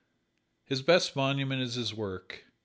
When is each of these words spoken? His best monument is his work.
His 0.65 0.81
best 0.81 1.15
monument 1.15 1.61
is 1.61 1.75
his 1.75 1.93
work. 1.93 2.45